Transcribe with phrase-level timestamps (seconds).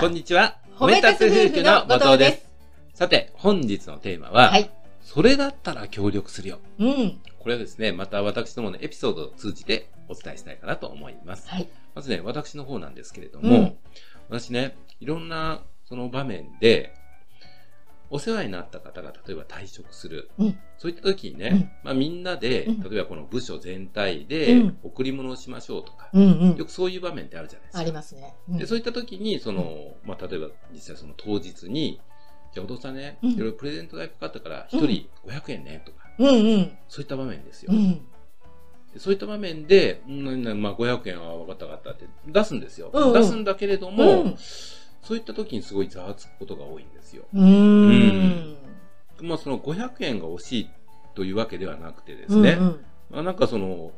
[0.00, 0.58] こんにちは。
[0.76, 2.46] 褒め立つ夫婦の後藤です。
[2.94, 4.70] さて、本日のテーマは、はい。
[5.02, 6.60] それだったら協力するよ。
[6.78, 7.20] うん。
[7.40, 11.48] これはですね、また私どものエピソードを通じてお伝えしたいかなと思います。
[11.48, 11.68] はい。
[11.96, 13.76] まずね、私の方なんですけれども、うん
[14.28, 16.94] 私ね、いろんなその場面で、
[18.10, 20.30] お世話になった方が例えば退職する。
[20.38, 26.64] うんそういった時にね、うんまあみんなで、うん例えばこの部署全体でうん贈り物をしましょうとか、うんうんよ。
[26.64, 27.80] くそういう場面ってあるじゃないですか。
[27.80, 28.36] ありますね。
[28.48, 32.00] うんで、そういった時に、その、まあ、例えば実際その当日に、
[32.54, 36.78] じゃあお父さんね、うんいろいろプレゼント代かかったから、一人500円ね、とか、うんうん。
[36.88, 37.72] そういった場面ですよ。
[38.96, 42.90] そういった場面で、うん、なまあ、500円は分かった分かったって出すんですよ。
[43.12, 44.36] 出すんだけれども、うん
[45.08, 47.24] そういった時にすごいざわつくことが多いんですよ。
[47.32, 48.56] うーん。
[49.22, 50.70] まあ、その500円が惜しい
[51.14, 53.92] というわけではなくてですね、うんうんまあ、なんかその、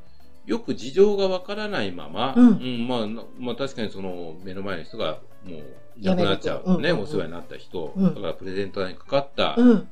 [0.47, 5.63] よく事情がわからないまま、うんまあな、まあ確かにその目の前の人がもう
[5.97, 9.89] いなくなっちゃうね、うんうんうんお世話になった人、うんだからプレゼント代にかかった、うん。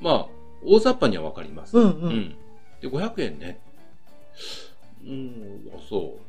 [0.00, 0.26] まあ、
[0.64, 1.76] 大雑把にはわかります。
[1.76, 2.36] うんうん
[2.80, 3.60] で、500円ね。
[5.04, 6.25] うん、あそう。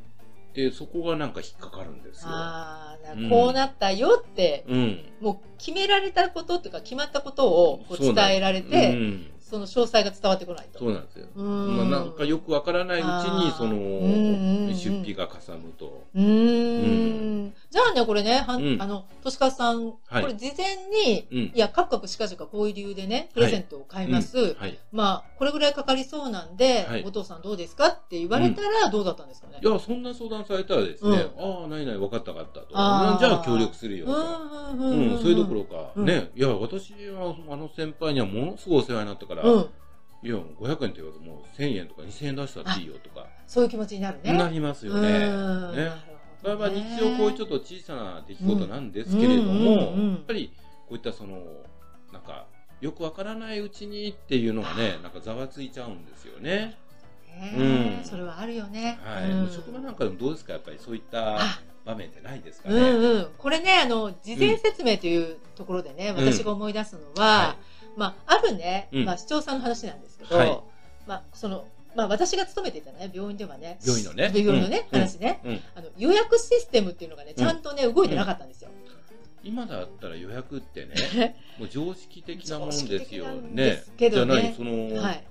[0.58, 2.30] で、そこがなんか引っかかるんですよ。
[2.30, 5.04] ああ、うんこうなったよって、うん。
[5.20, 10.80] もう決められたことっていうか、決まったことをこう伝えられうて、ん、その詳細が伝わってこないと。
[10.80, 11.26] そうなんですよ。
[11.36, 13.78] うーんまあ、なんかよくわからないうちにその、
[14.74, 16.08] 出費がかさむと。
[16.12, 17.54] うーん。
[17.70, 21.52] じゃあね、これね、はんうんあの、としかさん、はいこれ事前に、うんい。
[21.54, 24.54] や、かっかくしかじかこういう理由でね、プレゼントを買います。
[24.54, 24.78] はい。
[24.90, 29.60] まあ、これぐらいかかりそうなんで、はいお父さんどうですかって言われたらどうだったんですかね。
[29.62, 32.68] いや、そんな相談されたらですね、うんああ、ないない、分かった分かったと。
[32.70, 34.12] じゃあ協力するよと。
[34.12, 39.68] うんうんうん、それどころか、うんね、いや、私はあの先輩にはものすごいお世話になったから、うん。
[40.22, 44.32] いや、500円って言わずもう1000円とか2000円出したっていいよとか、そういう気持ちになるね。
[44.32, 45.08] なりますよね。
[45.08, 50.52] うんねなるまあまあほどね日常こういうちょっと小さな出来事なんですけれども、うんうんうんうんやっぱり
[50.88, 51.42] こういったその、
[52.12, 52.46] なんか、
[52.80, 56.78] よくわからないうちにっていうのがね、なんかざわついちゃうんですよね。
[57.26, 58.98] ねうんそれはあるよね。
[59.02, 59.30] はい。
[59.30, 60.54] うん職場なんかでもどうですか？
[60.54, 62.92] やっぱりそういったあ場面ってないですかうね。
[62.92, 63.28] んうん。
[63.36, 67.56] これね、あの、事前説明というところでね、ん私が思い出すのは、は
[67.96, 70.60] まあ、あるね、うんまあ、市長さんの話なんですけど、はい
[71.06, 74.32] まあ、その、まあ、私が勤めていたね、病院ではね、病院のね。
[74.34, 75.00] 病院のね、うん。
[75.00, 75.60] 話ね、うん。
[75.74, 78.70] あの、予約システムっていうのがね、ちゃんとね、動いてなかったんですよ。
[79.42, 83.82] 今だったら予約ってね、 もう常識的なもんですよね。
[83.98, 84.10] ね。
[84.10, 85.24] じゃない、その、はい。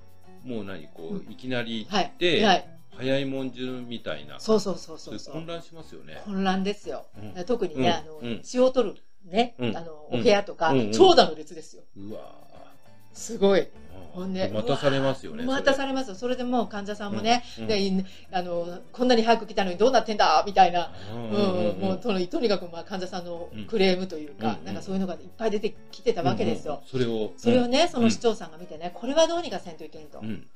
[0.43, 2.03] もう何、こうう、いきなりはい。
[2.05, 2.67] 行って、はい。
[2.97, 5.33] 早いもん順みたいな、そうそうそうそそう。
[5.33, 6.21] 混乱しますよね。
[6.25, 7.05] 混乱ですよ。
[7.15, 7.45] うん。
[7.45, 8.09] 特にね、うん。
[8.09, 8.41] あの、うん。
[8.41, 9.77] 血を取る、ね、うん。
[9.77, 10.19] あの、うん。
[10.21, 11.83] お部屋とか、長蛇の列ですよ。
[11.95, 12.47] うわ
[13.13, 13.67] すごい。
[14.21, 15.43] ぁほんで、待たされますよね。
[15.43, 16.15] 待たされれますよ。
[16.15, 20.91] それでもう患者さんもね、うんでいあの、こんなに早く来たのにどうなってんだみたいな。
[22.01, 26.83] とにとにかくまあ患者さんのクレームというか、うんなんかそういうのがいっぱい出てきてたわけですよ。
[26.85, 27.31] それを。
[27.37, 30.19] それをね、その市人長さんが見てね、これはどうにかせんといけんと。
[30.19, 30.47] うん。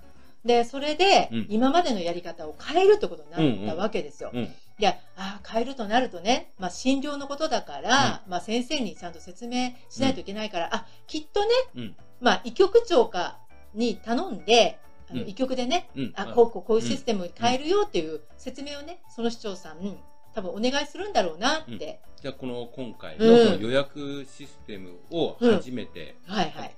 [0.46, 4.32] で、それでうん、今までのやり方を変えるってことになったわけですよ。
[4.34, 4.42] うん。
[4.44, 4.50] い
[4.80, 11.96] や、ああ、変えるとなるとね、まあ、診療のことだから、まあ、先生にちゃんと説明しないといけないから、あ、きっとね、うん。
[12.20, 13.38] まあ、医局長か
[13.74, 16.14] に頼んで、あのうん医局でね、うん。
[16.16, 19.98] あ、こうこうこういうシステムに変えるよっていう説明をね、その市長さん、
[20.34, 22.00] 多分お願いするんだろうなって。
[22.22, 26.76] じゃあ、この今回うんの予約システムを初めて、はいはい。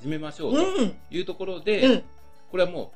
[0.00, 0.94] 始めましょうとうん。
[1.10, 2.02] いうところうで、ん。
[2.50, 2.92] これはも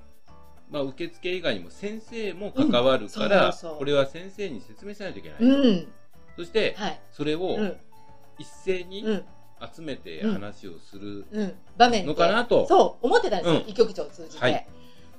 [0.70, 5.38] う、まあ、受付以外にも先生も関わるかうんら、これは先生に説明しないといけない。
[5.40, 5.88] うん。
[6.36, 7.00] そして、はい。
[7.12, 7.76] それをうん。
[8.38, 9.24] 一斉にうん。
[9.74, 11.54] 集めて話をするうん。
[11.76, 12.08] 場面で。
[12.08, 12.66] のかなと。
[12.66, 13.60] そう、思ってたんですよ。
[13.60, 14.42] うん医局長を通じて。
[14.42, 14.66] はい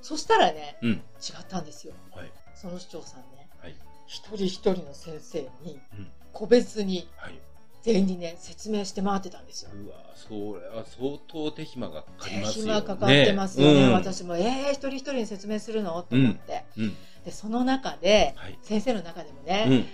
[0.02, 0.90] そしたらね、うん。
[0.90, 0.94] 違
[1.40, 1.94] ったんですよ。
[2.10, 2.32] はい。
[2.56, 3.74] その市長さんね、はい。
[4.08, 7.38] 一人一人の先生にうん、個別にはい。
[7.82, 9.70] 全員にね、説明して回ってたんですよ。
[9.72, 12.72] うわそれは相当手間がかかり手ますよね。
[12.72, 13.84] 暇かかってますよね。
[13.86, 16.02] うん私も、えー、一人一人に説明するの？
[16.02, 16.64] と思って。
[16.76, 16.96] うん。
[17.24, 18.58] で、その中で、はい。
[18.62, 19.86] 先生の中でもうね、ん。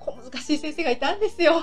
[0.00, 1.62] 小難しい先生がいたんですよ。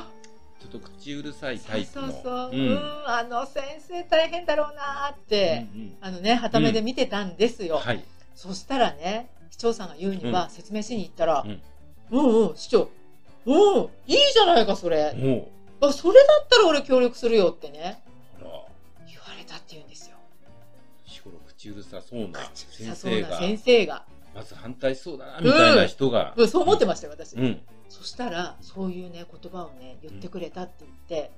[0.64, 2.12] ちょっと口うるさいタイプそうの。
[2.14, 2.50] そうそう。
[2.52, 7.78] ううんん、あの先生大変だろうなーって、うんうんあのね、はためで見てたんですよ。
[7.78, 8.04] はい。
[8.34, 11.62] そしたらね、市長さんが言うには、うん説明しに行ったら、うん
[12.12, 12.90] うんうん、市長、
[13.46, 15.14] うん、いいじゃないか、それ。
[15.14, 15.50] も
[15.82, 18.02] あ、それだったら俺協力するよってね、
[18.40, 18.56] 言わ
[19.38, 20.16] れたって言うんですよ。
[21.04, 24.06] 日頃口うるさそうな口先生が、先生が。
[24.34, 26.34] まず反対しそうだな、みたいな人が。
[26.36, 27.36] うん、そう思ってましたよ、私。
[27.36, 27.62] うん。
[27.94, 31.32] そしたら、そういうね、言葉をね、言ってくれたって言って、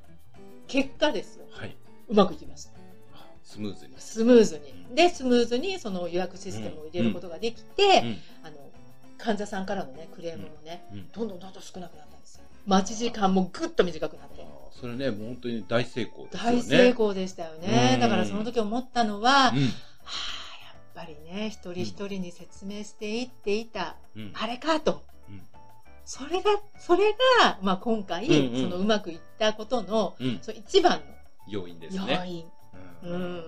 [0.67, 1.45] 結果ですよ。
[1.51, 1.75] はい。
[2.07, 2.71] うまくいきました。
[3.13, 3.93] あスムーズに。
[3.97, 4.95] スムーズに。
[4.95, 8.17] で、スムーズにその予約システムを入れることができて、うん。
[8.47, 8.71] あの、
[9.17, 11.11] 患者さんからのね、クレームもね、うん。
[11.11, 12.45] どんどんどんどん少なくなったんですよ。
[12.65, 14.47] 待ち時間もぐっと短くなって。
[14.79, 16.57] それね、もう本当に大成功ですよね。
[16.59, 17.61] 大成功でしたようん。
[17.61, 19.61] ねだからその時思ったのは、はあ、うん。
[19.61, 19.71] やっ
[20.95, 24.31] ぱりね、一人一人に説明していっていた、うん。
[24.33, 25.03] あれかと。
[26.05, 27.11] うんそれが、それ
[27.41, 30.39] が、まあ今回、うんうんそのうまくいったことの、うん。
[30.41, 31.01] その一番
[31.49, 32.19] 要因ですのね。
[32.19, 32.45] 要因。
[33.03, 33.37] ううんん。
[33.37, 33.43] わ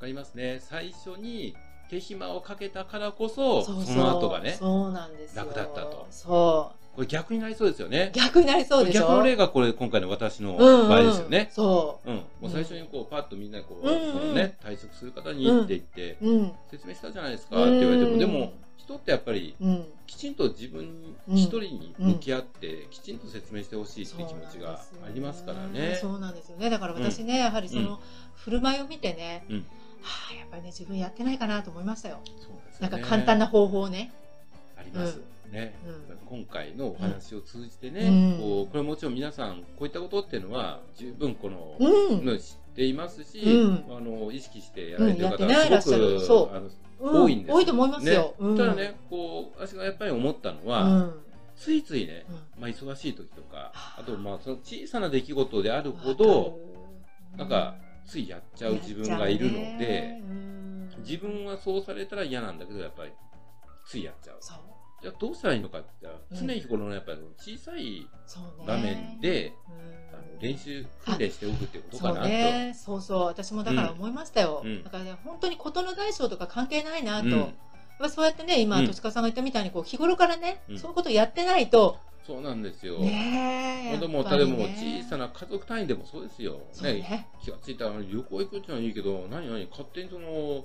[0.00, 0.60] かりますね。
[0.60, 1.54] 最初に
[1.90, 5.44] 手暇をかけたからこそ、そそうの後がね、そうなんですよ。
[5.44, 6.96] 楽だったとそう。
[6.96, 8.12] これ逆になりそうですよね。
[8.14, 9.00] 逆になりそうでしょ？
[9.02, 11.48] 逆の例がこれ今回の私のうんうん場合ですよね。
[11.52, 12.14] そうん。
[12.14, 16.30] もう最初にこう、パッとみんなこう、うんうんそのね、退職する方にって言って、う。
[16.30, 16.52] うん。
[16.70, 19.84] 説明したじゃないですかって言われても、うんでも、人ってやっぱり、うん。
[20.24, 25.98] きちんと自分一人に向き合って、きちんと説明してほしいっていう気持ちがありますからね。
[26.00, 26.70] そうなんですよね。
[26.70, 28.00] だから私ね、やはりその、
[28.36, 32.20] 振る舞いを見てね、うんはあ、やっぱりね、自分やってないかなと思いましたよ。
[32.24, 34.14] そうですなんか簡単な方法をね。
[34.78, 35.20] あります。
[35.52, 38.40] ね、うん今回のお話を通じてね、うん。
[38.40, 42.24] こうこれもちろん皆さんこういったことっていうのは十分この、うん。
[42.24, 43.84] の知っていますし、うん。
[43.96, 47.56] あの意識してやられてる方はすごく、あのうん多いんですよ。
[47.56, 48.34] 多いと思いますよ。
[48.38, 48.56] うん。
[48.56, 51.20] ただね、こう私がやっぱり思ったのは、うん。
[51.56, 52.62] ついついね、うん。
[52.62, 54.02] まあ、忙しい時とかあ。
[54.04, 56.58] とまあその小さな出来事であるほわど
[57.36, 57.76] なんか
[58.06, 60.20] ついやっちゃう自分がいるので、
[60.98, 63.12] 自分はそうされたら嫌なんだけどやっぱり
[63.86, 64.36] ついやっちゃう。
[65.04, 66.46] じゃあどうしたらいいのかって言ったうん。
[66.48, 68.66] ら常日頃のやっぱり小さいそうね。
[68.66, 69.72] 場面で、う
[70.14, 70.16] ん。
[70.16, 74.62] あの練習訓練しておくってことかなと、ね、そうそう、私もだから思いましたよ。
[74.64, 74.82] うん。
[74.82, 77.50] だからね、本当に事の大小とか関係ないなと。
[78.08, 78.86] そうやってね、今、うん。
[78.86, 80.78] としかさんが言ったみたいに、こう、日頃からね、うん。
[80.78, 83.98] そういうことやってないと、そうなんですよ、ねえ。
[83.98, 87.28] 子供やっぱり例えば小さな家族単位でもそうですよ、ね。
[87.42, 90.64] 気がついたら旅行行くってのはいいけど何何勝手にその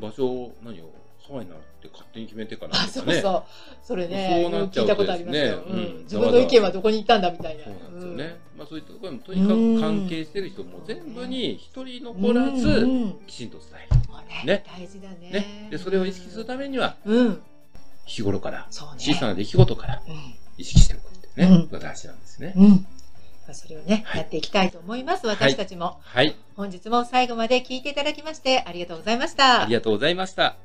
[0.00, 0.92] 場所を何を？
[1.26, 3.44] そうやなって勝手に決めてからねそうそう。
[3.82, 5.44] それね、そうなっちゃうと聞いたことありますよ。
[5.44, 7.64] ですねうんうん自分の意見はどこに行ったんだみたいな。
[7.64, 15.30] そうなんですよね、まあそういったところにとうんにかく関係してる人も全部に一人残らず、うんうんきちんと伝える、もうねね大事だね。
[15.30, 17.42] ね、でそれを意識するためにはうん。
[18.04, 18.68] 日頃から。
[18.70, 20.34] 小さな出来事からうん。
[20.58, 22.54] 意識しておくってね、うんが大事なんですね、
[23.52, 25.26] それをね、はいやっていきたいと思います。
[25.26, 25.98] 私たちも。
[26.02, 29.62] はい本日も最後まで聞いていただきましてありがとうございました。
[29.62, 30.56] ありがとうございました。